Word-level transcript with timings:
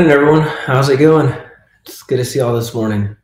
Morning, 0.00 0.16
everyone. 0.16 0.48
How's 0.64 0.88
it 0.88 0.96
going? 0.96 1.30
It's 1.84 2.02
good 2.02 2.16
to 2.16 2.24
see 2.24 2.38
y'all 2.38 2.54
this 2.54 2.72
morning. 2.72 3.14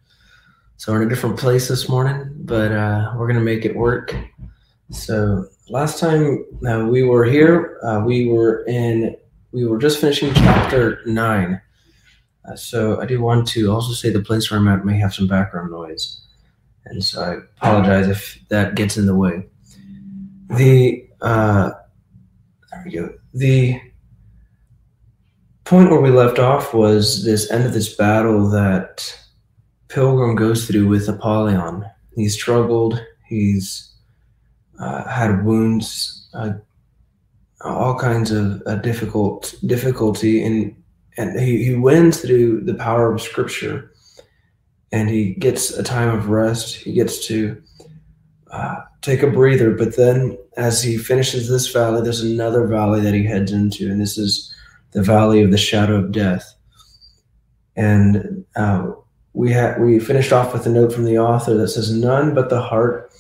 So 0.76 0.92
we're 0.92 1.00
in 1.00 1.06
a 1.06 1.08
different 1.08 1.38
place 1.38 1.68
this 1.68 1.88
morning, 1.88 2.30
but 2.40 2.70
uh, 2.70 3.14
we're 3.16 3.28
gonna 3.28 3.40
make 3.40 3.64
it 3.64 3.74
work. 3.74 4.14
So 4.90 5.46
last 5.70 5.98
time 5.98 6.44
uh, 6.68 6.84
we 6.84 7.02
were 7.02 7.24
here, 7.24 7.80
uh, 7.82 8.02
we 8.04 8.28
were 8.28 8.62
in, 8.66 9.16
we 9.52 9.64
were 9.64 9.78
just 9.78 10.02
finishing 10.02 10.34
chapter 10.34 11.00
nine. 11.06 11.62
Uh, 12.46 12.56
so 12.56 13.00
I 13.00 13.06
do 13.06 13.22
want 13.22 13.48
to 13.48 13.72
also 13.72 13.94
say 13.94 14.10
the 14.10 14.20
place 14.20 14.50
where 14.50 14.60
I'm 14.60 14.68
at 14.68 14.84
may 14.84 14.98
have 14.98 15.14
some 15.14 15.26
background 15.26 15.70
noise, 15.70 16.26
and 16.84 17.02
so 17.02 17.22
I 17.22 17.34
apologize 17.56 18.06
if 18.06 18.38
that 18.50 18.74
gets 18.74 18.98
in 18.98 19.06
the 19.06 19.16
way. 19.16 19.46
The 20.50 21.08
uh, 21.22 21.70
there 22.70 22.82
we 22.84 22.90
go. 22.90 23.14
The 23.32 23.80
point 25.66 25.90
where 25.90 26.00
we 26.00 26.10
left 26.10 26.38
off 26.38 26.72
was 26.72 27.24
this 27.24 27.50
end 27.50 27.66
of 27.66 27.72
this 27.72 27.94
battle 27.96 28.48
that 28.50 29.18
Pilgrim 29.88 30.36
goes 30.36 30.64
through 30.66 30.86
with 30.86 31.08
Apollyon. 31.08 31.84
He's 32.14 32.34
struggled. 32.34 33.04
He's 33.26 33.92
uh, 34.78 35.02
had 35.08 35.44
wounds, 35.44 36.28
uh, 36.34 36.52
all 37.62 37.98
kinds 37.98 38.30
of 38.30 38.62
uh, 38.64 38.76
difficult 38.76 39.56
difficulty, 39.66 40.44
and 40.44 40.74
and 41.16 41.38
he, 41.38 41.64
he 41.64 41.74
wins 41.74 42.20
through 42.20 42.60
the 42.60 42.74
power 42.74 43.12
of 43.12 43.20
Scripture, 43.20 43.92
and 44.92 45.10
he 45.10 45.34
gets 45.34 45.70
a 45.70 45.82
time 45.82 46.16
of 46.16 46.28
rest. 46.28 46.76
He 46.76 46.92
gets 46.92 47.26
to 47.26 47.60
uh, 48.52 48.76
take 49.02 49.22
a 49.22 49.30
breather, 49.30 49.72
but 49.72 49.96
then 49.96 50.38
as 50.56 50.80
he 50.80 50.96
finishes 50.96 51.48
this 51.48 51.72
valley, 51.72 52.02
there's 52.02 52.20
another 52.20 52.68
valley 52.68 53.00
that 53.00 53.14
he 53.14 53.24
heads 53.24 53.50
into, 53.50 53.90
and 53.90 54.00
this 54.00 54.16
is 54.16 54.54
the 54.92 55.02
valley 55.02 55.42
of 55.42 55.50
the 55.50 55.58
shadow 55.58 55.96
of 55.96 56.12
death. 56.12 56.54
And 57.76 58.44
uh, 58.56 58.92
we 59.34 59.54
we 59.78 59.98
finished 59.98 60.32
off 60.32 60.52
with 60.52 60.66
a 60.66 60.70
note 60.70 60.92
from 60.92 61.04
the 61.04 61.18
author 61.18 61.54
that 61.54 61.68
says, 61.68 61.92
"None 61.92 62.34
but 62.34 62.48
the 62.48 62.62
heart 62.62 63.12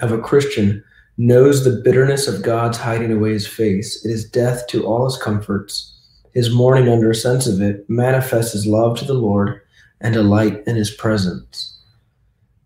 of 0.00 0.10
a 0.10 0.18
Christian 0.18 0.82
knows 1.16 1.62
the 1.62 1.80
bitterness 1.84 2.26
of 2.26 2.42
God's 2.42 2.78
hiding 2.78 3.12
away 3.12 3.32
His 3.32 3.46
face. 3.46 4.04
It 4.04 4.10
is 4.10 4.28
death 4.28 4.66
to 4.68 4.84
all 4.84 5.04
His 5.04 5.16
comforts. 5.16 5.96
His 6.34 6.50
mourning 6.50 6.88
under 6.88 7.10
a 7.10 7.14
sense 7.14 7.46
of 7.46 7.60
it 7.60 7.88
manifests 7.88 8.52
His 8.52 8.66
love 8.66 8.98
to 8.98 9.04
the 9.04 9.14
Lord 9.14 9.60
and 10.00 10.12
delight 10.12 10.64
in 10.66 10.74
His 10.74 10.90
presence." 10.90 11.78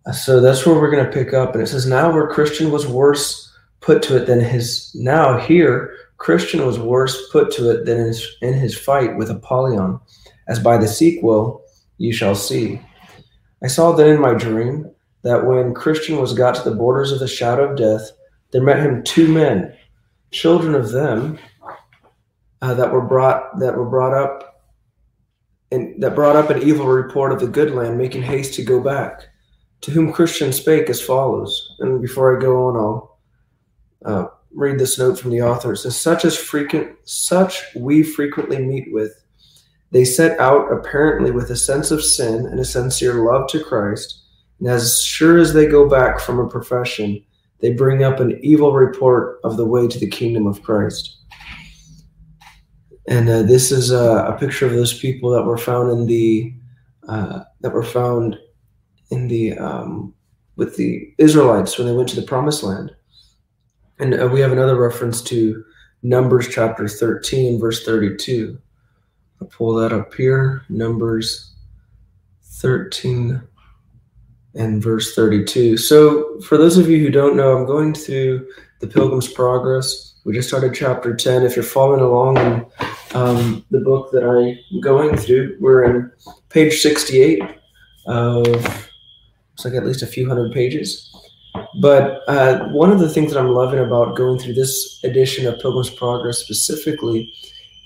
Uh, 0.06 0.12
so 0.12 0.40
that's 0.40 0.64
where 0.64 0.76
we're 0.76 0.90
going 0.90 1.04
to 1.04 1.12
pick 1.12 1.34
up, 1.34 1.52
and 1.52 1.62
it 1.62 1.66
says, 1.66 1.86
"Now 1.86 2.12
where 2.12 2.28
Christian 2.28 2.70
was 2.70 2.86
worse." 2.86 3.42
Put 3.80 4.02
to 4.04 4.16
it 4.16 4.26
than 4.26 4.40
his 4.40 4.90
now 4.96 5.38
here 5.38 5.94
Christian 6.18 6.64
was 6.66 6.78
worse 6.78 7.30
put 7.30 7.50
to 7.52 7.70
it 7.70 7.84
than 7.84 7.98
in 7.98 8.06
his, 8.06 8.36
in 8.42 8.54
his 8.54 8.76
fight 8.76 9.16
with 9.16 9.30
Apollyon, 9.30 10.00
as 10.48 10.58
by 10.58 10.78
the 10.78 10.88
sequel 10.88 11.62
you 11.98 12.12
shall 12.12 12.34
see. 12.34 12.80
I 13.62 13.68
saw 13.68 13.92
then 13.92 14.08
in 14.08 14.20
my 14.20 14.34
dream 14.34 14.90
that 15.22 15.46
when 15.46 15.74
Christian 15.74 16.18
was 16.18 16.32
got 16.32 16.54
to 16.56 16.68
the 16.68 16.76
borders 16.76 17.12
of 17.12 17.18
the 17.18 17.28
shadow 17.28 17.70
of 17.70 17.76
death, 17.76 18.10
there 18.50 18.62
met 18.62 18.78
him 18.78 19.02
two 19.02 19.28
men, 19.28 19.74
children 20.30 20.74
of 20.74 20.90
them, 20.92 21.38
uh, 22.62 22.74
that 22.74 22.92
were 22.92 23.02
brought 23.02 23.58
that 23.58 23.76
were 23.76 23.88
brought 23.88 24.14
up 24.14 24.64
and 25.70 26.00
that 26.02 26.14
brought 26.14 26.36
up 26.36 26.50
an 26.50 26.62
evil 26.62 26.86
report 26.86 27.32
of 27.32 27.40
the 27.40 27.46
good 27.46 27.72
land, 27.72 27.98
making 27.98 28.22
haste 28.22 28.54
to 28.54 28.62
go 28.62 28.80
back. 28.80 29.28
To 29.82 29.90
whom 29.90 30.12
Christian 30.12 30.52
spake 30.52 30.88
as 30.88 31.02
follows. 31.02 31.76
And 31.80 32.00
before 32.00 32.36
I 32.36 32.40
go 32.40 32.66
on, 32.66 32.76
I'll 32.76 33.18
uh, 34.04 34.28
read 34.56 34.78
this 34.78 34.98
note 34.98 35.18
from 35.18 35.30
the 35.30 35.42
author. 35.42 35.74
It 35.74 35.78
says, 35.78 35.96
"Such 35.96 36.24
as 36.24 36.36
frequent, 36.36 36.96
such 37.04 37.62
we 37.76 38.02
frequently 38.02 38.58
meet 38.58 38.92
with. 38.92 39.12
They 39.92 40.04
set 40.04 40.40
out 40.40 40.72
apparently 40.72 41.30
with 41.30 41.50
a 41.50 41.56
sense 41.56 41.90
of 41.90 42.02
sin 42.02 42.46
and 42.46 42.58
a 42.58 42.64
sincere 42.64 43.14
love 43.24 43.48
to 43.50 43.62
Christ, 43.62 44.22
and 44.58 44.68
as 44.68 45.02
sure 45.02 45.38
as 45.38 45.52
they 45.52 45.66
go 45.66 45.88
back 45.88 46.18
from 46.18 46.40
a 46.40 46.48
profession, 46.48 47.22
they 47.60 47.72
bring 47.72 48.02
up 48.02 48.18
an 48.18 48.40
evil 48.42 48.72
report 48.72 49.38
of 49.44 49.56
the 49.56 49.66
way 49.66 49.86
to 49.86 49.98
the 49.98 50.08
kingdom 50.08 50.46
of 50.46 50.62
Christ." 50.62 51.18
And 53.08 53.28
uh, 53.28 53.42
this 53.42 53.70
is 53.70 53.92
a, 53.92 54.26
a, 54.26 54.36
picture 54.36 54.66
of 54.66 54.72
those 54.72 54.98
people 54.98 55.30
that 55.30 55.44
were 55.44 55.58
found 55.58 55.92
in 55.92 56.06
the 56.06 56.52
uh, 57.08 57.44
that 57.60 57.72
were 57.72 57.84
found 57.84 58.36
in 59.10 59.28
the 59.28 59.56
um, 59.58 60.12
with 60.56 60.76
the 60.76 61.14
Israelites 61.18 61.78
when 61.78 61.86
they 61.86 61.94
went 61.94 62.08
to 62.08 62.16
the 62.16 62.26
Promised 62.26 62.64
Land 62.64 62.95
and 63.98 64.20
uh, 64.20 64.28
we 64.28 64.40
have 64.40 64.52
another 64.52 64.76
reference 64.76 65.22
to 65.22 65.64
Numbers 66.02 66.48
chapter 66.48 66.86
13, 66.86 67.58
verse 67.58 67.84
32. 67.84 68.58
I'll 69.40 69.48
pull 69.48 69.74
that 69.74 69.92
up 69.92 70.14
here. 70.14 70.62
Numbers 70.68 71.54
13 72.42 73.42
and 74.54 74.82
verse 74.82 75.14
32. 75.14 75.76
So, 75.76 76.40
for 76.40 76.56
those 76.56 76.78
of 76.78 76.88
you 76.88 76.98
who 76.98 77.10
don't 77.10 77.36
know, 77.36 77.56
I'm 77.56 77.66
going 77.66 77.94
through 77.94 78.48
the 78.80 78.86
Pilgrim's 78.86 79.28
Progress. 79.28 80.14
We 80.24 80.34
just 80.34 80.48
started 80.48 80.74
chapter 80.74 81.14
10. 81.14 81.42
If 81.42 81.54
you're 81.54 81.62
following 81.64 82.00
along 82.00 82.38
in 82.38 82.66
um, 83.14 83.64
the 83.70 83.80
book 83.80 84.10
that 84.12 84.24
I'm 84.24 84.80
going 84.80 85.16
through, 85.16 85.56
we're 85.60 85.84
in 85.84 86.10
page 86.48 86.80
68 86.80 87.42
of, 88.06 88.46
looks 88.46 89.64
like 89.64 89.74
at 89.74 89.86
least 89.86 90.02
a 90.02 90.06
few 90.06 90.28
hundred 90.28 90.52
pages. 90.52 91.15
But 91.80 92.22
uh, 92.28 92.68
one 92.68 92.90
of 92.90 92.98
the 92.98 93.08
things 93.08 93.32
that 93.32 93.40
I'm 93.40 93.52
loving 93.52 93.78
about 93.78 94.16
going 94.16 94.38
through 94.38 94.54
this 94.54 95.00
edition 95.04 95.46
of 95.46 95.60
Pilgrim's 95.60 95.90
Progress 95.90 96.38
specifically 96.38 97.32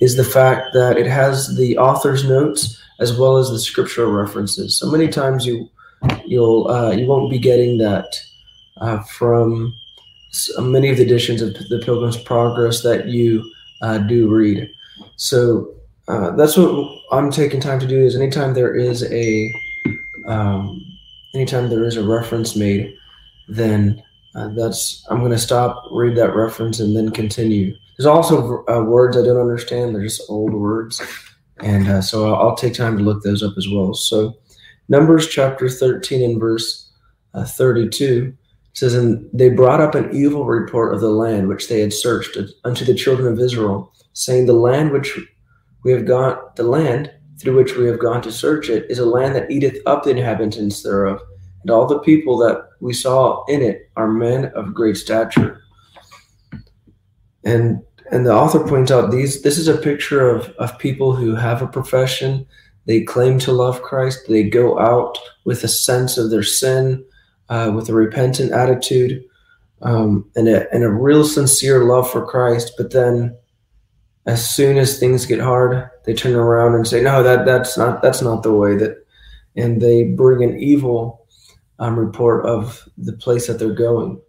is 0.01 0.17
the 0.17 0.25
fact 0.25 0.73
that 0.75 0.97
it 0.97 1.07
has 1.07 1.57
the 1.57 1.77
author's 1.77 2.29
notes 2.29 2.83
as 3.01 3.17
well 3.17 3.37
as 3.37 3.51
the 3.51 3.59
scriptural 3.59 4.11
references. 4.11 4.79
So 4.79 4.91
many 4.91 5.09
times 5.09 5.47
you 5.47 5.69
you'll 6.25 6.69
uh, 6.69 6.93
you 6.93 7.07
won't 7.07 7.31
be 7.31 7.39
getting 7.39 7.79
that 7.79 8.07
uh, 8.81 9.03
from 9.03 9.75
many 10.59 10.89
of 10.91 10.97
the 10.97 11.03
editions 11.03 11.43
of 11.43 11.55
the 11.55 11.83
Pilgrim's 11.85 12.17
Progress 12.17 12.83
that 12.83 13.07
you 13.09 13.51
uh, 13.83 13.99
do 13.99 14.29
read. 14.29 14.71
So 15.17 15.75
uh, 16.09 16.31
that's 16.37 16.57
what 16.57 16.99
I'm 17.13 17.31
taking 17.31 17.61
time 17.61 17.81
to 17.81 17.87
do. 17.87 18.01
Is 18.01 18.17
anytime 18.17 18.55
there 18.55 18.75
is 18.75 19.11
a 19.11 19.53
um, 20.27 20.85
anytime 21.35 21.69
there 21.69 21.85
is 21.85 21.97
a 21.97 22.07
reference 22.07 22.57
made 22.57 22.97
then 23.51 24.03
uh, 24.35 24.49
that's 24.49 25.05
I'm 25.11 25.19
going 25.19 25.33
to 25.33 25.39
stop, 25.39 25.85
read 25.91 26.17
that 26.17 26.35
reference, 26.35 26.81
and 26.81 26.97
then 26.97 27.11
continue. 27.11 27.75
There's 27.97 28.07
also 28.07 28.65
uh, 28.67 28.83
words 28.83 29.17
I 29.17 29.23
don't 29.23 29.41
understand; 29.41 29.95
they're 29.95 30.05
just 30.05 30.23
old 30.29 30.53
words, 30.53 31.03
and 31.61 31.89
uh, 31.89 32.01
so 32.01 32.27
I'll, 32.33 32.51
I'll, 32.51 32.57
take 32.57 32.75
time 32.75 32.97
to 32.97 33.05
look 33.05 33.23
those 33.23 33.43
up 33.43 33.55
as 33.59 33.69
well. 33.69 33.93
So, 33.95 34.37
Numbers 34.89 35.29
chapter 35.29 35.69
13 35.69 36.23
and 36.23 36.41
verse 36.41 36.93
uh, 37.35 37.45
32 37.45 38.33
says, 38.73 38.95
"And 38.95 39.29
they 39.33 39.49
brought 39.49 39.81
up 39.81 39.97
an 39.97 40.15
evil 40.15 40.45
report 40.45 40.95
of 40.95 41.01
the 41.01 41.11
land 41.11 41.49
which 41.49 41.69
they 41.69 41.81
had 41.81 41.93
searched 41.93 42.39
unto 42.65 42.85
the 42.85 42.95
children 42.95 43.33
of 43.33 43.41
Israel, 43.41 43.93
saying, 44.13 44.47
The 44.47 44.53
land 44.53 44.93
which 44.93 45.19
we 45.83 45.91
have 45.91 46.07
gone, 46.07 46.39
the 46.55 46.63
land 46.63 47.13
through 47.41 47.57
which 47.57 47.77
we 47.77 47.87
have 47.87 47.99
gone 47.99 48.23
to 48.23 48.31
search 48.31 48.69
it, 48.69 48.89
is 48.89 49.01
a 49.01 49.07
land 49.07 49.35
that 49.35 49.51
eateth 49.51 49.79
up 49.87 50.05
the 50.05 50.11
inhabitants 50.11 50.85
thereof." 50.85 51.21
And 51.63 51.71
all 51.71 51.87
the 51.87 51.99
people 52.01 52.39
that 52.39 52.69
we 52.81 52.93
saw 52.93 53.45
in 53.47 53.63
it 53.63 53.91
are 53.97 54.09
men 54.09 54.47
of 54.55 54.75
great 54.75 54.97
stature. 54.97 55.63
And 57.45 57.83
and 58.13 58.27
the 58.27 58.35
author 58.35 58.67
points 58.67 58.91
out 58.91 59.11
these 59.11 59.43
this 59.43 59.57
is 59.57 59.69
a 59.69 59.77
picture 59.77 60.29
of, 60.29 60.49
of 60.59 60.79
people 60.79 61.15
who 61.15 61.35
have 61.35 61.63
a 61.63 61.67
profession, 61.67 62.47
they 62.87 63.03
claim 63.03 63.39
to 63.41 63.53
love 63.53 63.83
Christ, 63.83 64.21
they 64.29 64.43
go 64.43 64.79
out 64.79 65.19
with 65.45 65.63
a 65.63 65.69
sense 65.69 66.19
of 66.19 66.31
their 66.31 66.43
sin, 66.43 67.05
uh, 67.49 67.73
with 67.75 67.89
a 67.89 67.95
repentant 67.95 68.53
attitude, 68.53 69.25
um, 69.83 70.29
and, 70.37 70.49
a, 70.49 70.73
and 70.75 70.83
a 70.83 70.91
real 70.91 71.25
sincere 71.25 71.85
love 71.85 72.11
for 72.11 72.27
Christ, 72.27 72.73
but 72.77 72.91
then 72.93 73.37
as 74.27 74.49
soon 74.49 74.77
as 74.77 74.99
things 74.99 75.25
get 75.25 75.41
hard, 75.41 75.89
they 76.05 76.15
turn 76.15 76.35
around 76.35 76.75
and 76.75 76.87
say, 76.87 77.03
No, 77.03 77.23
that 77.23 77.47
that's 77.47 77.79
not 77.79 78.03
that's 78.03 78.23
not 78.23 78.43
the 78.43 78.53
way 78.53 78.77
that 78.77 79.05
and 79.57 79.81
they 79.81 80.05
bring 80.05 80.43
an 80.43 80.59
evil 80.59 81.20
um, 81.81 81.99
report 81.99 82.47
of 82.47 82.89
the 82.97 83.15
place 83.15 83.47
that 83.47 83.59
they're 83.59 83.75
going. 83.75 84.21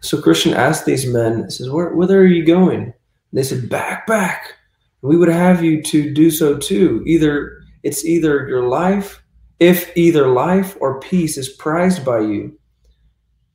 So 0.00 0.22
Christian 0.22 0.54
asked 0.54 0.86
these 0.86 1.06
men, 1.06 1.50
says, 1.50 1.68
Where, 1.68 1.94
whither 1.94 2.20
are 2.20 2.26
you 2.26 2.44
going? 2.44 2.82
And 2.82 2.94
they 3.32 3.42
said, 3.42 3.68
Back, 3.68 4.06
back. 4.06 4.54
We 5.02 5.18
would 5.18 5.28
have 5.28 5.62
you 5.62 5.82
to 5.82 6.14
do 6.14 6.30
so 6.30 6.56
too. 6.56 7.02
Either 7.06 7.60
it's 7.82 8.06
either 8.06 8.48
your 8.48 8.68
life, 8.68 9.22
if 9.60 9.94
either 9.96 10.28
life 10.28 10.76
or 10.80 11.00
peace 11.00 11.36
is 11.36 11.50
prized 11.50 12.04
by 12.04 12.20
you. 12.20 12.58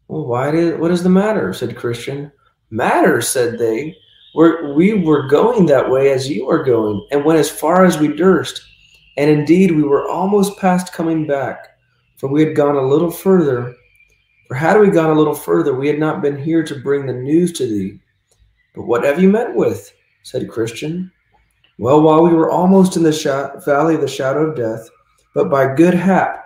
Well, 0.07 0.25
why 0.25 0.51
did 0.51 0.79
what 0.79 0.91
is 0.91 1.01
the 1.01 1.09
matter? 1.09 1.53
said 1.53 1.75
Christian. 1.75 2.31
Matter, 2.69 3.21
said 3.21 3.57
they. 3.57 3.95
We're, 4.35 4.73
we 4.73 4.93
were 4.93 5.27
going 5.27 5.65
that 5.67 5.89
way 5.89 6.11
as 6.11 6.29
you 6.29 6.47
are 6.49 6.63
going, 6.63 7.07
and 7.11 7.25
went 7.25 7.39
as 7.39 7.49
far 7.49 7.83
as 7.83 7.97
we 7.97 8.15
durst. 8.15 8.61
And 9.17 9.29
indeed, 9.29 9.71
we 9.71 9.81
were 9.81 10.07
almost 10.07 10.59
past 10.59 10.93
coming 10.93 11.25
back 11.25 11.78
for 12.19 12.27
we 12.27 12.43
had 12.43 12.55
gone 12.55 12.75
a 12.75 12.81
little 12.81 13.09
further. 13.09 13.73
For 14.47 14.55
had 14.55 14.79
we 14.79 14.89
gone 14.89 15.09
a 15.09 15.17
little 15.17 15.33
further, 15.33 15.73
we 15.73 15.87
had 15.87 15.99
not 15.99 16.21
been 16.21 16.37
here 16.37 16.63
to 16.63 16.75
bring 16.75 17.05
the 17.05 17.13
news 17.13 17.53
to 17.53 17.65
thee. 17.65 17.99
But 18.75 18.83
what 18.83 19.05
have 19.05 19.21
you 19.21 19.29
met 19.29 19.55
with? 19.55 19.93
said 20.23 20.49
Christian. 20.49 21.11
Well, 21.77 22.01
while 22.01 22.21
we 22.21 22.33
were 22.33 22.51
almost 22.51 22.97
in 22.97 23.03
the 23.03 23.13
sh- 23.13 23.63
valley 23.65 23.95
of 23.95 24.01
the 24.01 24.07
shadow 24.07 24.49
of 24.49 24.57
death, 24.57 24.89
but 25.33 25.49
by 25.49 25.73
good 25.73 25.93
hap, 25.93 26.45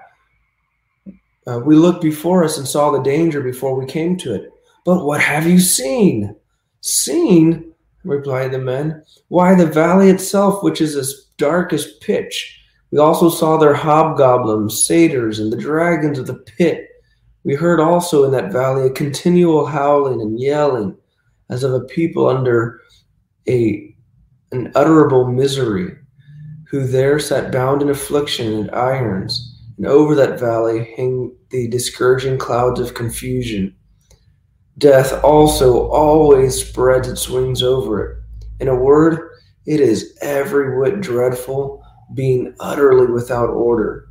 uh, 1.48 1.60
we 1.60 1.76
looked 1.76 2.04
before 2.04 2.44
us 2.44 2.60
and 2.60 2.68
saw 2.68 2.92
the 2.92 3.02
danger 3.02 3.42
before 3.42 3.76
we 3.76 3.88
came 3.88 4.16
to 4.18 4.36
it. 4.36 4.52
But 4.86 5.04
what 5.04 5.22
have 5.22 5.48
you 5.48 5.60
seen? 5.60 6.36
Seen? 6.82 7.74
replied 8.04 8.52
the 8.52 8.60
men. 8.60 9.04
Why, 9.30 9.56
the 9.56 9.66
valley 9.66 10.10
itself, 10.10 10.62
which 10.62 10.82
is 10.82 10.96
as 10.96 11.30
dark 11.38 11.74
as 11.74 11.94
pitch. 11.94 12.63
We 12.94 13.00
also 13.00 13.28
saw 13.28 13.58
their 13.58 13.74
hobgoblins, 13.74 14.86
satyrs, 14.86 15.40
and 15.40 15.52
the 15.52 15.58
dragons 15.58 16.20
of 16.20 16.28
the 16.28 16.36
pit. 16.36 16.90
We 17.44 17.56
heard 17.56 17.80
also 17.80 18.24
in 18.24 18.32
that 18.34 18.52
valley 18.52 18.86
a 18.86 18.92
continual 18.92 19.66
howling 19.66 20.22
and 20.22 20.40
yelling, 20.40 20.96
as 21.50 21.64
of 21.64 21.74
a 21.74 21.86
people 21.86 22.30
under 22.30 22.82
a 23.50 23.96
an 24.52 24.72
utterable 24.74 25.34
misery, 25.34 25.98
who 26.70 26.86
there 26.86 27.18
sat 27.18 27.52
bound 27.52 27.82
in 27.82 27.90
affliction 27.90 28.54
and 28.54 28.70
irons, 28.76 29.60
and 29.80 29.88
over 29.88 30.14
that 30.14 30.40
valley 30.40 30.94
hang 30.96 31.36
the 31.50 31.68
discouraging 31.70 32.38
clouds 32.38 32.80
of 32.80 32.94
confusion. 32.94 33.76
Death 34.78 35.20
also 35.24 35.90
always 35.90 36.64
spreads 36.64 37.08
its 37.08 37.28
wings 37.28 37.64
over 37.64 38.06
it. 38.06 38.18
In 38.60 38.68
a 38.68 38.76
word, 38.76 39.32
it 39.66 39.80
is 39.80 40.16
every 40.22 40.78
whit 40.78 41.02
dreadful, 41.02 41.83
being 42.14 42.56
utterly 42.60 43.12
without 43.12 43.50
order. 43.50 44.08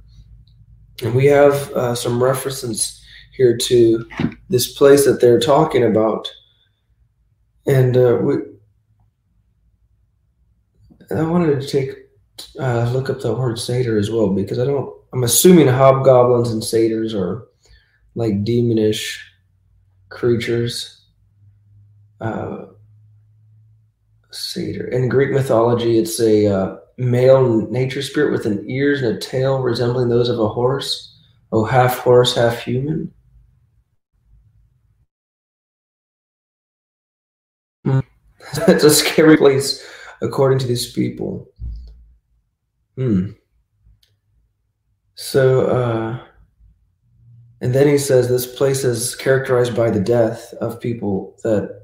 And 1.02 1.14
we 1.14 1.26
have 1.26 1.54
uh, 1.72 1.94
some 1.94 2.22
references 2.22 3.02
here 3.32 3.56
to 3.56 4.06
this 4.48 4.76
place 4.76 5.04
that 5.04 5.20
they're 5.20 5.40
talking 5.40 5.84
about. 5.84 6.30
And 7.66 7.96
uh, 7.96 8.18
we, 8.22 8.34
I 11.10 11.22
wanted 11.22 11.60
to 11.60 11.66
take 11.66 11.96
uh, 12.58 12.90
look 12.92 13.10
up 13.10 13.20
the 13.20 13.34
word 13.34 13.58
satyr 13.58 13.98
as 13.98 14.10
well 14.10 14.30
because 14.30 14.58
I 14.58 14.64
don't. 14.64 14.92
I'm 15.12 15.24
assuming 15.24 15.68
hobgoblins 15.68 16.50
and 16.50 16.64
satyrs 16.64 17.14
are 17.14 17.46
like 18.14 18.44
demonish 18.44 19.18
creatures. 20.08 21.00
Uh, 22.20 22.66
satyr 24.30 24.86
in 24.88 25.08
Greek 25.08 25.30
mythology, 25.32 25.98
it's 25.98 26.20
a 26.20 26.46
uh, 26.46 26.76
male 27.02 27.68
nature 27.70 28.02
spirit 28.02 28.32
with 28.32 28.46
an 28.46 28.68
ears 28.70 29.02
and 29.02 29.16
a 29.16 29.20
tail 29.20 29.60
resembling 29.60 30.08
those 30.08 30.28
of 30.28 30.38
a 30.38 30.48
horse. 30.48 31.18
Oh, 31.50 31.64
half 31.64 31.98
horse, 31.98 32.34
half 32.34 32.62
human. 32.62 33.12
That's 37.84 38.84
a 38.84 38.90
scary 38.90 39.36
place, 39.36 39.86
according 40.20 40.60
to 40.60 40.66
these 40.66 40.92
people. 40.92 41.48
Hmm. 42.96 43.30
So, 45.14 45.66
uh, 45.66 46.20
and 47.60 47.74
then 47.74 47.86
he 47.86 47.98
says 47.98 48.28
this 48.28 48.46
place 48.46 48.84
is 48.84 49.14
characterized 49.14 49.76
by 49.76 49.90
the 49.90 50.00
death 50.00 50.52
of 50.60 50.80
people 50.80 51.36
that, 51.42 51.81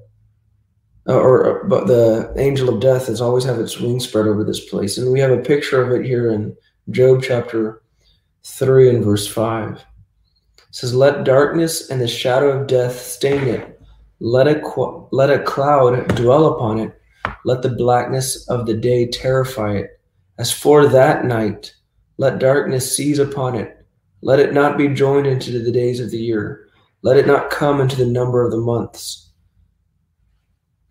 Uh, 1.08 1.14
or, 1.14 1.44
or 1.44 1.64
but 1.64 1.87
the 1.87 2.32
angel 2.37 2.69
of 2.69 2.81
death 2.81 3.06
has 3.06 3.20
always 3.20 3.44
have 3.44 3.58
its 3.58 3.81
wings 3.81 4.06
spread 4.06 4.26
over 4.26 4.44
this 4.44 4.69
place, 4.69 4.99
and 4.99 5.10
we 5.10 5.20
have 5.20 5.31
a 5.31 5.38
picture 5.38 5.82
of 5.82 5.90
it 5.99 6.05
here 6.05 6.31
in 6.31 6.55
Job 6.90 7.22
chapter 7.22 7.82
three 8.44 8.90
and 8.90 9.05
verse 9.05 9.26
five. 9.26 9.84
It 10.58 10.64
says, 10.70 10.94
"Let 10.94 11.25
darkness 11.25 11.88
and 11.90 12.00
the 12.00 12.08
shadow 12.08 12.50
of 12.50 12.66
death 12.66 13.00
stain 13.00 13.49
it." 13.49 13.75
Let 14.20 14.49
a, 14.49 15.06
let 15.12 15.31
a 15.31 15.44
cloud 15.44 16.08
dwell 16.16 16.46
upon 16.46 16.81
it. 16.81 17.00
Let 17.44 17.62
the 17.62 17.69
blackness 17.69 18.49
of 18.49 18.66
the 18.66 18.75
day 18.75 19.06
terrify 19.06 19.76
it. 19.76 20.00
As 20.38 20.52
for 20.52 20.88
that 20.88 21.25
night, 21.25 21.72
let 22.16 22.40
darkness 22.40 22.96
seize 22.96 23.20
upon 23.20 23.55
it. 23.55 23.76
Let 24.22 24.40
it 24.40 24.52
not 24.52 24.76
be 24.76 24.88
joined 24.88 25.28
into 25.28 25.62
the 25.62 25.70
days 25.70 26.00
of 26.00 26.10
the 26.10 26.19
year. 26.19 26.69
Let 27.02 27.16
it 27.16 27.28
not 27.28 27.50
come 27.50 27.81
into 27.81 27.94
the 27.94 28.06
number 28.06 28.44
of 28.44 28.50
the 28.50 28.58
months. 28.58 29.27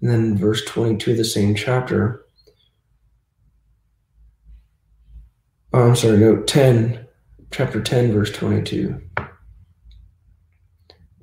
And 0.01 0.09
then 0.09 0.37
verse 0.37 0.63
22 0.65 1.11
of 1.11 1.17
the 1.17 1.25
same 1.25 1.55
chapter. 1.55 2.25
Oh, 5.73 5.89
I'm 5.89 5.95
sorry, 5.95 6.17
no, 6.17 6.37
10, 6.37 7.07
chapter 7.51 7.81
10, 7.81 8.13
verse 8.13 8.31
22. 8.31 9.01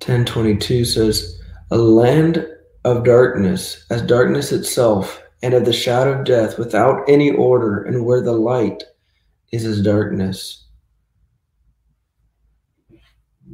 1022 0.05 0.85
says, 0.85 1.41
a 1.71 1.79
land 1.79 2.47
of 2.85 3.05
darkness, 3.05 3.87
as 3.91 4.03
darkness 4.03 4.53
itself, 4.53 5.23
and 5.43 5.55
of 5.55 5.65
the 5.65 5.73
shadow 5.73 6.19
of 6.19 6.27
death, 6.27 6.59
without 6.59 7.03
any 7.09 7.31
order, 7.31 7.83
and 7.83 8.05
where 8.05 8.21
the 8.21 8.33
light 8.33 8.83
is 9.51 9.65
as 9.65 9.81
darkness. 9.83 10.67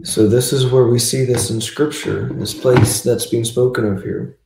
So, 0.03 0.27
this 0.27 0.53
is 0.53 0.71
where 0.71 0.87
we 0.87 0.99
see 0.99 1.25
this 1.25 1.51
in 1.51 1.61
Scripture, 1.61 2.31
this 2.35 2.55
place 2.55 3.03
that's 3.03 3.27
being 3.27 3.45
spoken 3.45 3.85
of 3.85 4.03
here. 4.03 4.39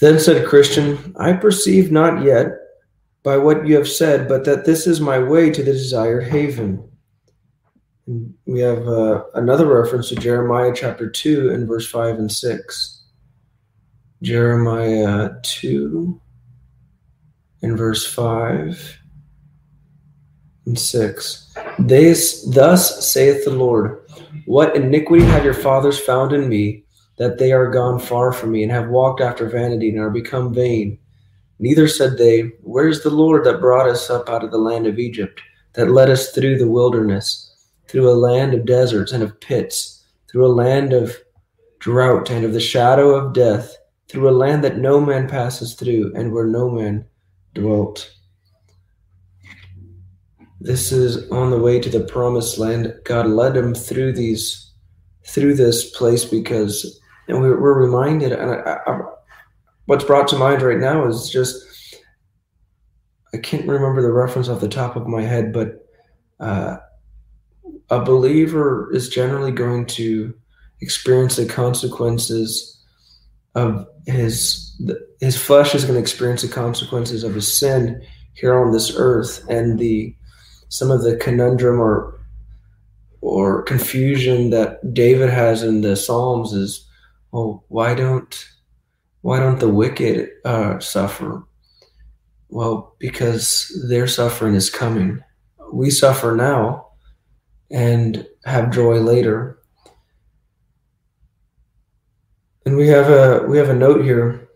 Then 0.00 0.18
said 0.18 0.46
Christian, 0.46 1.14
I 1.18 1.32
perceive 1.32 1.90
not 1.90 2.22
yet 2.22 2.48
by 3.22 3.38
what 3.38 3.66
you 3.66 3.74
have 3.76 3.88
said, 3.88 4.28
but 4.28 4.44
that 4.44 4.64
this 4.64 4.86
is 4.86 5.00
my 5.00 5.18
way 5.18 5.50
to 5.50 5.62
the 5.62 5.72
desired 5.72 6.24
haven. 6.28 6.88
We 8.44 8.60
have 8.60 8.86
uh, 8.86 9.24
another 9.34 9.66
reference 9.66 10.10
to 10.10 10.16
Jeremiah 10.16 10.72
chapter 10.74 11.08
2 11.08 11.50
and 11.50 11.66
verse 11.66 11.88
5 11.88 12.18
and 12.18 12.30
6. 12.30 13.02
Jeremiah 14.22 15.30
2 15.42 16.20
and 17.62 17.78
verse 17.78 18.06
5 18.06 18.98
and 20.66 20.78
6. 20.78 21.54
This, 21.78 22.46
thus 22.54 23.10
saith 23.10 23.44
the 23.44 23.50
Lord, 23.50 24.06
What 24.44 24.76
iniquity 24.76 25.24
have 25.24 25.44
your 25.44 25.54
fathers 25.54 25.98
found 25.98 26.34
in 26.34 26.48
me, 26.48 26.83
that 27.16 27.38
they 27.38 27.52
are 27.52 27.70
gone 27.70 27.98
far 27.98 28.32
from 28.32 28.52
me, 28.52 28.62
and 28.62 28.72
have 28.72 28.88
walked 28.88 29.20
after 29.20 29.48
vanity, 29.48 29.90
and 29.90 29.98
are 29.98 30.10
become 30.10 30.52
vain? 30.52 30.98
Neither 31.58 31.88
said 31.88 32.18
they, 32.18 32.52
Where 32.62 32.88
is 32.88 33.02
the 33.02 33.10
Lord 33.10 33.44
that 33.44 33.60
brought 33.60 33.88
us 33.88 34.10
up 34.10 34.28
out 34.28 34.44
of 34.44 34.50
the 34.50 34.58
land 34.58 34.86
of 34.86 34.98
Egypt, 34.98 35.40
that 35.74 35.90
led 35.90 36.10
us 36.10 36.32
through 36.32 36.58
the 36.58 36.68
wilderness? 36.68 37.50
through 37.88 38.10
a 38.10 38.12
land 38.12 38.54
of 38.54 38.66
deserts 38.66 39.12
and 39.12 39.22
of 39.22 39.38
pits, 39.40 40.04
through 40.28 40.44
a 40.44 40.48
land 40.48 40.92
of 40.92 41.16
drought 41.78 42.30
and 42.30 42.44
of 42.44 42.52
the 42.52 42.60
shadow 42.60 43.10
of 43.14 43.32
death, 43.32 43.76
through 44.08 44.28
a 44.28 44.32
land 44.32 44.64
that 44.64 44.78
no 44.78 45.00
man 45.00 45.28
passes 45.28 45.74
through 45.74 46.12
and 46.14 46.32
where 46.32 46.46
no 46.46 46.68
man 46.68 47.04
dwelt. 47.54 48.10
This 50.60 50.92
is 50.92 51.30
on 51.30 51.50
the 51.50 51.58
way 51.58 51.78
to 51.78 51.88
the 51.88 52.04
promised 52.04 52.58
land. 52.58 52.92
God 53.04 53.26
led 53.26 53.56
him 53.56 53.74
through 53.74 54.14
these, 54.14 54.72
through 55.26 55.54
this 55.54 55.90
place 55.90 56.24
because, 56.24 56.98
and 57.28 57.40
we're, 57.40 57.60
we're 57.60 57.80
reminded, 57.80 58.32
and 58.32 58.50
I, 58.50 58.78
I, 58.86 59.00
what's 59.86 60.04
brought 60.04 60.28
to 60.28 60.36
mind 60.36 60.62
right 60.62 60.78
now 60.78 61.06
is 61.06 61.30
just, 61.30 61.62
I 63.32 63.38
can't 63.38 63.66
remember 63.66 64.02
the 64.02 64.12
reference 64.12 64.48
off 64.48 64.60
the 64.60 64.68
top 64.68 64.96
of 64.96 65.06
my 65.06 65.22
head, 65.22 65.52
but 65.52 65.86
uh, 66.40 66.76
a 67.90 68.04
believer 68.04 68.90
is 68.92 69.08
generally 69.08 69.52
going 69.52 69.86
to 69.86 70.34
experience 70.80 71.36
the 71.36 71.46
consequences 71.46 72.82
of 73.54 73.86
his 74.06 74.60
his 75.20 75.40
flesh 75.40 75.74
is 75.74 75.84
going 75.84 75.94
to 75.94 76.00
experience 76.00 76.42
the 76.42 76.48
consequences 76.48 77.22
of 77.22 77.34
his 77.34 77.50
sin 77.50 78.04
here 78.34 78.54
on 78.54 78.72
this 78.72 78.92
earth 78.96 79.46
and 79.48 79.78
the 79.78 80.14
some 80.68 80.90
of 80.90 81.02
the 81.02 81.16
conundrum 81.16 81.80
or 81.80 82.20
or 83.20 83.62
confusion 83.62 84.50
that 84.50 84.92
David 84.92 85.30
has 85.30 85.62
in 85.62 85.80
the 85.80 85.96
Psalms 85.96 86.52
is 86.52 86.83
well 87.34 87.64
why 87.68 87.94
don't 87.94 88.48
why 89.20 89.38
don't 89.40 89.60
the 89.60 89.74
wicked 89.82 90.30
uh, 90.44 90.78
suffer 90.78 91.42
well 92.48 92.94
because 92.98 93.46
their 93.88 94.06
suffering 94.06 94.54
is 94.54 94.70
coming 94.70 95.22
we 95.72 95.90
suffer 95.90 96.36
now 96.36 96.84
and 97.70 98.26
have 98.44 98.70
joy 98.70 99.00
later. 99.00 99.58
And 102.66 102.76
we 102.76 102.88
have 102.88 103.10
a 103.10 103.44
we 103.46 103.58
have 103.58 103.68
a 103.68 103.74
note 103.74 104.04
here 104.04 104.48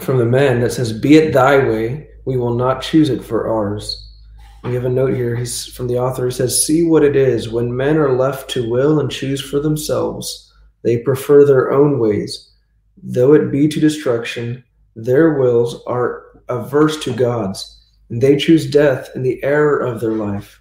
from 0.00 0.18
the 0.18 0.24
man 0.24 0.60
that 0.60 0.72
says, 0.72 0.92
"Be 0.92 1.16
it 1.16 1.32
thy 1.32 1.58
way; 1.58 2.08
we 2.24 2.36
will 2.36 2.54
not 2.54 2.82
choose 2.82 3.10
it 3.10 3.22
for 3.22 3.48
ours." 3.48 4.08
We 4.64 4.74
have 4.74 4.84
a 4.84 4.90
note 4.90 5.14
here. 5.14 5.36
He's 5.36 5.66
from 5.66 5.88
the 5.88 5.98
author. 5.98 6.24
He 6.24 6.32
says, 6.32 6.66
"See 6.66 6.84
what 6.84 7.04
it 7.04 7.14
is 7.14 7.48
when 7.48 7.76
men 7.76 7.96
are 7.96 8.16
left 8.16 8.48
to 8.50 8.68
will 8.68 8.98
and 8.98 9.10
choose 9.10 9.40
for 9.40 9.60
themselves; 9.60 10.51
they 10.82 10.98
prefer 10.98 11.44
their 11.44 11.72
own 11.72 11.98
ways, 11.98 12.50
though 13.02 13.34
it 13.34 13.50
be 13.50 13.68
to 13.68 13.80
destruction. 13.80 14.64
Their 14.94 15.38
wills 15.38 15.82
are 15.86 16.24
averse 16.48 17.02
to 17.04 17.14
God's, 17.14 17.80
and 18.10 18.20
they 18.20 18.36
choose 18.36 18.70
death 18.70 19.10
in 19.14 19.22
the 19.22 19.42
error 19.42 19.80
of 19.80 20.00
their 20.00 20.12
life." 20.12 20.60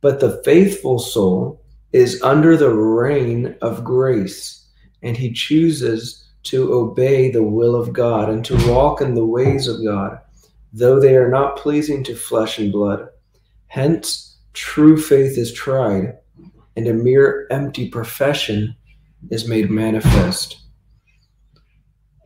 But 0.00 0.20
the 0.20 0.40
faithful 0.44 0.98
soul 0.98 1.60
is 1.92 2.22
under 2.22 2.56
the 2.56 2.70
reign 2.72 3.56
of 3.60 3.84
grace, 3.84 4.66
and 5.02 5.16
he 5.16 5.32
chooses 5.32 6.24
to 6.44 6.72
obey 6.72 7.30
the 7.30 7.42
will 7.42 7.74
of 7.74 7.92
God 7.92 8.30
and 8.30 8.44
to 8.44 8.70
walk 8.70 9.00
in 9.00 9.14
the 9.14 9.26
ways 9.26 9.66
of 9.66 9.84
God. 9.84 10.18
though 10.72 11.00
they 11.00 11.16
are 11.16 11.30
not 11.30 11.56
pleasing 11.56 12.02
to 12.04 12.14
flesh 12.14 12.58
and 12.58 12.72
blood. 12.72 13.08
Hence, 13.68 14.36
true 14.52 14.96
faith 14.96 15.38
is 15.38 15.52
tried, 15.52 16.18
and 16.76 16.86
a 16.86 16.94
mere 16.94 17.46
empty 17.50 17.88
profession 17.88 18.74
is 19.30 19.48
made 19.48 19.70
manifest. 19.70 20.56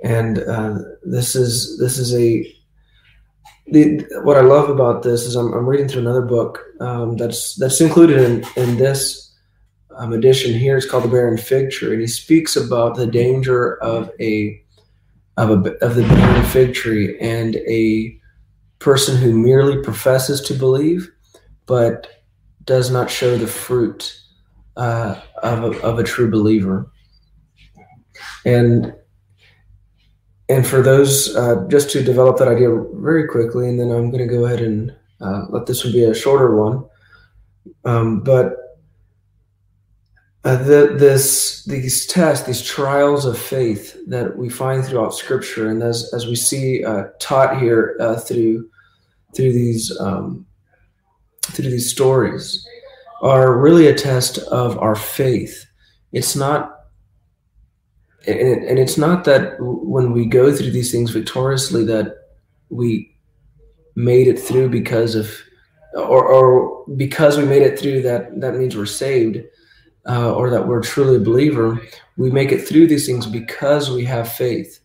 And 0.05 0.39
uh, 0.41 0.79
this 1.03 1.35
is 1.37 1.79
this 1.79 1.99
is 1.99 2.15
a 2.15 2.53
the, 3.69 4.05
what 4.25 4.37
I 4.37 4.41
love 4.41 4.69
about 4.69 5.03
this 5.03 5.23
is 5.23 5.37
I'm, 5.37 5.53
I'm 5.53 5.69
reading 5.69 5.89
through 5.89 6.03
another 6.03 6.23
book 6.23 6.61
um, 6.81 7.17
that's 7.17 7.55
that's 7.57 7.81
included 7.81 8.19
in 8.19 8.45
in 8.57 8.77
this 8.77 9.35
um, 9.97 10.13
edition 10.13 10.59
here. 10.59 10.77
It's 10.77 10.91
called 10.91 11.05
the 11.05 11.09
Barren 11.09 11.39
Fig 11.39 11.71
Tree, 11.71 11.93
and 11.93 12.01
he 12.01 12.07
speaks 12.09 12.57
about 12.57 12.97
the 12.97 13.07
danger 13.07 13.77
of 13.83 14.11
a 14.21 14.63
of 15.37 15.51
a 15.51 15.85
of 15.85 15.95
the 15.95 16.03
barren 16.03 16.45
fig 16.47 16.75
tree 16.75 17.19
and 17.19 17.57
a 17.57 18.19
person 18.79 19.17
who 19.17 19.33
merely 19.33 19.83
professes 19.83 20.41
to 20.43 20.55
believe 20.55 21.11
but 21.67 22.09
does 22.65 22.91
not 22.91 23.11
show 23.11 23.37
the 23.37 23.47
fruit 23.47 24.19
uh, 24.77 25.21
of, 25.43 25.65
a, 25.65 25.81
of 25.83 25.99
a 25.99 26.05
true 26.05 26.31
believer. 26.31 26.91
And 28.45 28.95
and 30.49 30.67
for 30.67 30.83
those, 30.83 31.35
uh, 31.35 31.67
just 31.69 31.91
to 31.93 32.03
develop 32.03 32.37
that 32.37 32.49
idea 32.49 32.69
very 32.95 33.27
quickly, 33.27 33.69
and 33.69 33.81
then 33.81 33.91
I'm 33.91 34.11
going 34.11 34.29
to 34.29 34.35
go 34.35 34.45
ahead 34.45 34.61
and 34.61 34.95
uh, 35.21 35.47
let 35.49 35.65
this 35.65 35.83
one 35.83 35.95
be 35.95 36.05
a 36.05 36.15
shorter 36.15 36.55
one. 36.55 36.85
Um, 37.85 38.21
but 38.21 38.57
uh, 40.45 40.57
the, 40.57 40.95
this 40.99 41.65
these 41.65 42.07
tests, 42.07 42.47
these 42.47 42.63
trials 42.63 43.25
of 43.25 43.39
faith 43.39 43.97
that 44.09 44.37
we 44.37 44.49
find 44.49 44.85
throughout 44.85 45.15
Scripture, 45.15 45.71
and 45.71 45.83
as 45.83 46.13
as 46.13 46.27
we 46.27 46.35
see 46.35 46.85
uh, 46.85 47.05
taught 47.21 47.61
here 47.61 47.97
uh, 48.01 48.17
through 48.17 48.69
through 49.35 49.53
these 49.53 49.97
um, 50.01 50.45
through 51.43 51.71
these 51.71 51.91
stories, 51.91 52.67
are 53.23 53.57
really 53.57 53.87
a 53.87 53.95
test 53.95 54.39
of 54.39 54.79
our 54.79 54.97
faith. 54.97 55.65
It's 56.13 56.37
not 56.37 56.73
and, 58.27 58.79
it's 58.79 58.99
not 58.99 59.25
that 59.25 59.57
when 59.59 60.13
we 60.13 60.27
go 60.27 60.55
through 60.55 60.71
these 60.71 60.93
things 60.93 61.11
victoriously 61.11 61.85
that 61.85 62.17
we 62.69 63.17
made 63.95 64.29
it 64.29 64.39
through 64.39 64.69
because 64.69 65.15
of 65.15 65.37
or, 65.95 66.25
or 66.25 66.87
because 66.97 67.37
we 67.37 67.45
made 67.45 67.63
it 67.63 67.79
through 67.79 68.03
that 68.03 68.41
that 68.41 68.55
means 68.55 68.77
we're 68.77 68.87
saved 68.87 69.43
uh, 70.09 70.33
or 70.33 70.51
that 70.51 70.67
we're 70.67 70.83
truly 70.83 71.17
a 71.17 71.21
believer 71.21 71.81
we 72.17 72.31
make 72.31 72.53
it 72.53 72.67
through 72.67 72.87
these 72.87 73.07
things 73.07 73.27
because 73.27 73.91
we 73.91 74.05
have 74.05 74.33
faith 74.33 74.81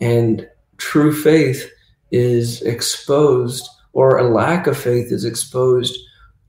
and 0.00 0.48
true 0.76 1.12
faith 1.12 1.70
is 2.12 2.62
exposed 2.62 3.68
or 3.92 4.18
a 4.18 4.30
lack 4.30 4.66
of 4.66 4.76
faith 4.76 5.10
is 5.10 5.24
exposed 5.24 5.98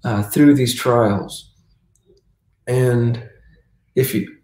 uh, 0.05 0.23
through 0.23 0.53
these 0.53 0.73
trials 0.73 1.51
and 2.67 3.21
if 3.95 4.15
you 4.15 4.35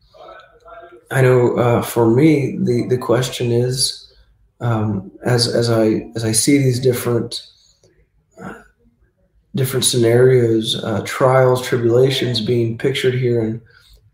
I 1.12 1.22
know 1.22 1.58
uh, 1.58 1.82
for 1.82 2.10
me, 2.10 2.58
the, 2.58 2.88
the 2.88 2.98
question 2.98 3.52
is, 3.52 4.14
um, 4.62 5.12
as 5.26 5.48
as 5.48 5.70
I 5.70 6.10
as 6.16 6.24
I 6.24 6.32
see 6.32 6.58
these 6.58 6.80
different 6.80 7.46
uh, 8.42 8.62
different 9.54 9.84
scenarios, 9.84 10.82
uh, 10.84 11.02
trials, 11.06 11.68
tribulations 11.68 12.40
being 12.40 12.78
pictured 12.78 13.14
here 13.14 13.42
in 13.42 13.62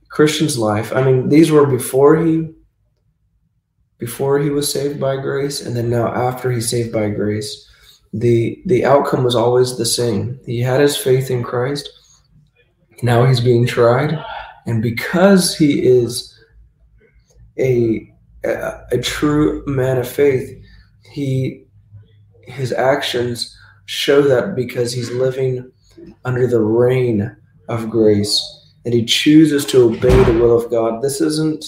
Christian's 0.09 0.57
life. 0.57 0.91
I 0.91 1.03
mean, 1.03 1.29
these 1.29 1.51
were 1.51 1.67
before 1.67 2.17
he 2.25 2.49
before 3.99 4.39
he 4.39 4.49
was 4.49 4.71
saved 4.71 4.99
by 4.99 5.17
grace, 5.17 5.63
and 5.63 5.75
then 5.75 5.91
now 5.91 6.07
after 6.07 6.51
he's 6.51 6.69
saved 6.69 6.91
by 6.91 7.09
grace. 7.09 7.66
The 8.13 8.61
the 8.65 8.85
outcome 8.85 9.23
was 9.23 9.35
always 9.35 9.77
the 9.77 9.85
same. 9.85 10.39
He 10.45 10.59
had 10.59 10.79
his 10.79 10.97
faith 10.97 11.29
in 11.29 11.43
Christ. 11.43 11.89
Now 13.03 13.25
he's 13.25 13.39
being 13.39 13.67
tried, 13.67 14.17
and 14.65 14.81
because 14.81 15.55
he 15.55 15.85
is 15.85 16.33
a, 17.59 18.11
a, 18.43 18.79
a 18.93 18.97
true 18.97 19.63
man 19.67 19.97
of 19.97 20.07
faith, 20.07 20.57
he 21.11 21.65
his 22.43 22.71
actions 22.71 23.55
show 23.85 24.21
that 24.21 24.55
because 24.55 24.93
he's 24.93 25.11
living 25.11 25.71
under 26.25 26.47
the 26.47 26.61
reign 26.61 27.35
of 27.67 27.89
grace 27.89 28.41
and 28.85 28.93
he 28.93 29.03
chooses 29.03 29.65
to 29.65 29.83
obey 29.83 30.23
the 30.23 30.39
will 30.39 30.57
of 30.57 30.71
God. 30.71 31.01
This 31.01 31.19
isn't 31.19 31.65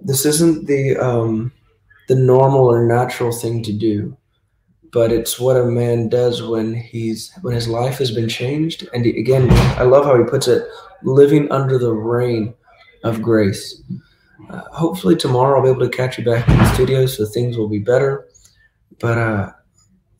this 0.00 0.24
isn't 0.24 0.66
the 0.66 0.96
um, 0.96 1.52
the 2.08 2.14
normal 2.14 2.66
or 2.66 2.86
natural 2.86 3.32
thing 3.32 3.62
to 3.64 3.72
do, 3.72 4.16
but 4.92 5.10
it's 5.10 5.40
what 5.40 5.56
a 5.56 5.64
man 5.64 6.08
does 6.08 6.42
when 6.42 6.74
he's 6.74 7.32
when 7.40 7.54
his 7.54 7.66
life 7.66 7.98
has 7.98 8.10
been 8.10 8.28
changed. 8.28 8.88
And 8.92 9.04
he, 9.04 9.18
again, 9.18 9.50
I 9.78 9.82
love 9.82 10.04
how 10.04 10.16
he 10.16 10.24
puts 10.24 10.46
it: 10.46 10.68
living 11.02 11.50
under 11.50 11.78
the 11.78 11.92
reign 11.92 12.54
of 13.02 13.22
grace. 13.22 13.82
Uh, 14.50 14.62
hopefully 14.70 15.16
tomorrow 15.16 15.56
I'll 15.56 15.64
be 15.64 15.70
able 15.70 15.88
to 15.88 15.96
catch 15.96 16.18
you 16.18 16.24
back 16.24 16.46
in 16.46 16.58
the 16.58 16.74
studio, 16.74 17.06
so 17.06 17.24
things 17.24 17.56
will 17.56 17.68
be 17.68 17.78
better. 17.78 18.28
But 19.00 19.18
uh, 19.18 19.52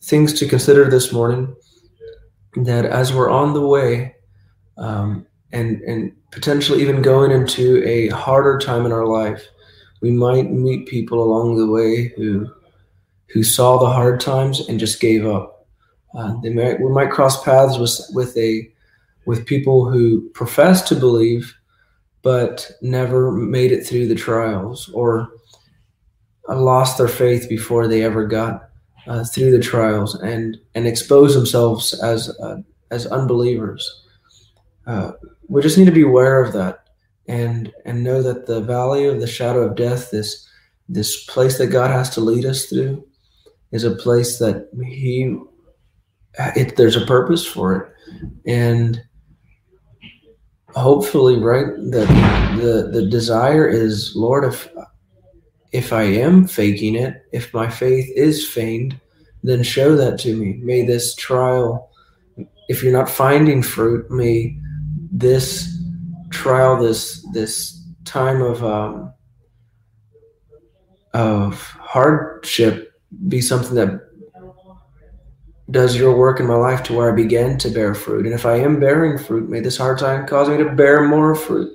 things 0.01 0.33
to 0.41 0.49
consider 0.49 0.89
this 0.89 1.13
morning 1.13 1.55
that 2.57 2.85
as 2.87 3.13
we're 3.13 3.31
on 3.31 3.53
the 3.53 3.67
way, 3.67 4.15
um, 4.79 5.27
and 5.53 5.83
and 5.83 6.13
potentially 6.31 6.81
even 6.81 7.03
going 7.03 7.31
into 7.31 7.87
a 7.87 8.09
harder 8.09 8.59
time 8.59 8.87
in 8.87 8.93
our 8.93 9.07
life, 9.07 9.47
we 10.01 10.11
might 10.11 10.51
meet 10.51 10.89
people 10.89 11.23
along 11.23 11.59
the 11.59 11.71
way 11.71 12.09
who 12.17 12.51
who 13.33 13.43
saw 13.43 13.79
the 13.79 13.87
hard 13.87 14.21
times 14.21 14.69
and 14.69 14.79
just 14.79 15.01
gave 15.01 15.27
up. 15.27 15.67
Uh, 16.15 16.35
they 16.43 16.51
might 16.51 16.81
we 16.81 16.91
might 16.91 17.11
cross 17.11 17.43
paths 17.43 17.79
with 17.79 18.01
with 18.15 18.37
a 18.37 18.71
with 19.25 19.47
people 19.47 19.89
who 19.89 20.29
profess 20.31 20.83
to 20.89 20.95
believe 20.95 21.55
but 22.23 22.71
never 22.83 23.33
made 23.33 23.73
it 23.73 23.85
through 23.85 24.07
the 24.07 24.15
trials 24.15 24.89
or 24.91 25.33
lost 26.49 26.99
their 26.99 27.09
faith 27.09 27.49
before 27.49 27.89
they 27.89 28.03
ever 28.03 28.27
got 28.27 28.69
uh, 29.07 29.25
through 29.25 29.51
the 29.51 29.63
trials 29.63 30.15
and 30.17 30.59
and 30.75 30.87
expose 30.87 31.35
themselves 31.35 31.95
as 32.03 32.29
uh, 32.41 32.57
as 32.91 33.07
unbelievers. 33.07 34.05
Uh, 34.87 35.13
we 35.49 35.63
just 35.63 35.79
need 35.79 35.87
to 35.87 35.93
be 35.93 36.03
aware 36.03 36.43
of 36.43 36.53
that 36.53 36.89
and 37.27 37.73
and 37.85 38.05
know 38.05 38.23
that 38.23 38.47
the 38.47 38.61
valley 38.61 39.07
of 39.07 39.21
the 39.21 39.27
shadow 39.27 39.63
of 39.63 39.77
death, 39.77 40.11
this 40.11 40.49
this 40.89 41.25
place 41.25 41.59
that 41.59 41.69
God 41.69 41.91
has 41.91 42.11
to 42.11 42.21
lead 42.21 42.45
us 42.45 42.67
through, 42.67 43.05
is 43.73 43.85
a 43.85 43.97
place 43.97 44.39
that 44.39 44.69
He 44.85 45.39
it, 46.57 46.77
there's 46.77 46.97
a 46.97 47.07
purpose 47.07 47.47
for 47.47 47.77
it, 47.77 47.93
and 48.47 49.03
hopefully 50.75 51.39
right 51.39 51.67
the 51.77 52.07
the 52.57 52.89
the 52.91 53.07
desire 53.07 53.69
is 53.69 54.17
lord 54.17 54.43
if 54.43 54.71
if 55.73 55.93
i 55.93 56.01
am 56.01 56.47
faking 56.47 56.95
it 56.95 57.23
if 57.31 57.53
my 57.53 57.69
faith 57.69 58.11
is 58.17 58.49
feigned 58.49 58.99
then 59.43 59.63
show 59.63 59.97
that 59.97 60.19
to 60.21 60.37
me. 60.37 60.55
May 60.63 60.85
this 60.85 61.15
trial 61.15 61.91
if 62.69 62.83
you're 62.83 62.93
not 62.93 63.11
finding 63.11 63.63
fruit 63.63 64.11
may 64.11 64.57
this 65.11 65.69
trial 66.31 66.81
this 66.81 67.27
this 67.33 67.83
time 68.05 68.41
of 68.41 68.65
um 68.65 69.13
of 71.13 71.61
hardship 71.61 72.92
be 73.29 73.41
something 73.41 73.75
that 73.75 74.09
does 75.71 75.97
your 75.97 76.17
work 76.17 76.39
in 76.39 76.47
my 76.47 76.55
life 76.55 76.83
to 76.85 76.93
where 76.93 77.11
I 77.11 77.17
begin 77.17 77.57
to 77.59 77.71
bear 77.71 77.95
fruit. 77.95 78.27
And 78.27 78.35
if 78.35 78.45
I 78.45 78.57
am 78.57 78.79
bearing 78.79 79.19
fruit, 79.19 79.49
may 79.49 79.61
this 79.61 79.79
hard 79.79 79.99
time 79.99 80.27
cause 80.27 80.49
me 80.49 80.59
to 80.59 80.71
bear 80.71 81.03
more 81.03 81.35
fruit. 81.35 81.73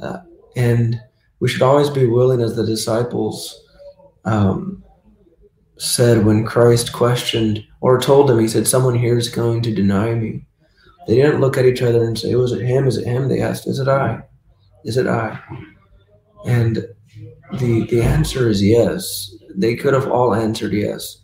Uh, 0.00 0.18
and 0.56 1.00
we 1.40 1.48
should 1.48 1.62
always 1.62 1.90
be 1.90 2.06
willing, 2.06 2.40
as 2.40 2.56
the 2.56 2.66
disciples 2.66 3.64
um, 4.24 4.82
said 5.76 6.24
when 6.24 6.44
Christ 6.44 6.92
questioned 6.92 7.64
or 7.80 8.00
told 8.00 8.28
them, 8.28 8.38
He 8.38 8.48
said, 8.48 8.66
Someone 8.66 8.94
here 8.94 9.18
is 9.18 9.28
going 9.28 9.62
to 9.62 9.74
deny 9.74 10.14
me. 10.14 10.44
They 11.06 11.16
didn't 11.16 11.40
look 11.40 11.58
at 11.58 11.66
each 11.66 11.82
other 11.82 12.04
and 12.04 12.18
say, 12.18 12.34
Was 12.34 12.52
it 12.52 12.64
him? 12.64 12.86
Is 12.86 12.96
it 12.96 13.06
him? 13.06 13.28
They 13.28 13.40
asked, 13.40 13.66
Is 13.66 13.78
it 13.78 13.88
I? 13.88 14.22
Is 14.84 14.96
it 14.96 15.06
I? 15.06 15.38
And 16.46 16.76
the 17.58 17.86
the 17.86 18.02
answer 18.02 18.48
is 18.48 18.62
yes. 18.62 19.34
They 19.56 19.76
could 19.76 19.94
have 19.94 20.10
all 20.10 20.34
answered 20.34 20.72
yes 20.72 21.22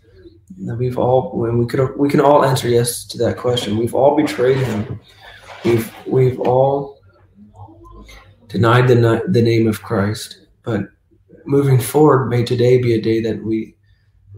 we've 0.56 0.98
all 0.98 1.36
when 1.36 1.58
we 1.58 1.66
could 1.66 1.96
we 1.96 2.08
can 2.08 2.20
all 2.20 2.44
answer 2.44 2.68
yes 2.68 3.04
to 3.06 3.18
that 3.18 3.36
question. 3.36 3.76
We've 3.76 3.94
all 3.94 4.16
betrayed 4.16 4.58
him. 4.58 5.00
We've 5.64 5.92
we've 6.06 6.40
all 6.40 7.00
denied 8.48 8.88
the 8.88 9.22
the 9.28 9.42
name 9.42 9.66
of 9.66 9.82
Christ. 9.82 10.46
But 10.62 10.82
moving 11.44 11.80
forward, 11.80 12.28
may 12.28 12.44
today 12.44 12.78
be 12.78 12.94
a 12.94 13.00
day 13.00 13.20
that 13.20 13.42
we 13.42 13.74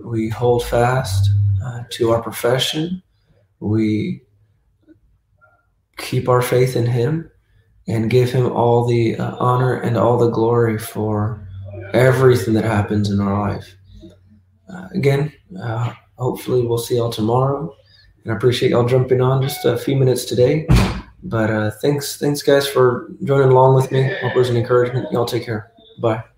we 0.05 0.29
hold 0.29 0.65
fast 0.65 1.31
uh, 1.65 1.85
to 1.91 2.11
our 2.11 2.23
profession. 2.23 3.03
We 3.61 4.23
keep 5.99 6.29
our 6.29 6.43
faith 6.43 6.77
in 6.77 6.87
Him 6.87 7.31
and 7.87 8.11
give 8.11 8.31
Him 8.31 8.51
all 8.53 8.87
the 8.87 9.17
uh, 9.17 9.37
honor 9.39 9.75
and 9.75 9.97
all 9.97 10.19
the 10.19 10.31
glory 10.31 10.79
for 10.79 11.47
everything 11.93 12.55
that 12.55 12.65
happens 12.65 13.11
in 13.11 13.21
our 13.21 13.49
life. 13.49 13.77
Uh, 14.73 14.89
again, 14.93 15.33
uh, 15.61 15.93
hopefully, 16.19 16.67
we'll 16.67 16.79
see 16.79 16.97
y'all 16.97 17.11
tomorrow. 17.11 17.75
And 18.25 18.33
I 18.33 18.37
appreciate 18.37 18.71
y'all 18.71 18.87
jumping 18.87 19.21
on 19.21 19.43
just 19.43 19.65
a 19.65 19.79
few 19.79 19.97
minutes 19.97 20.25
today. 20.25 20.67
But 21.23 21.51
uh, 21.51 21.71
thanks, 21.83 22.19
thanks 22.19 22.43
guys 22.43 22.67
for 22.67 23.11
joining 23.25 23.51
along 23.51 23.75
with 23.75 23.91
me. 23.91 24.03
Hope 24.23 24.35
it 24.35 24.39
was 24.39 24.51
an 24.51 24.57
encouragement. 24.57 25.11
Y'all 25.13 25.27
take 25.27 25.45
care. 25.45 25.73
Bye. 26.01 26.31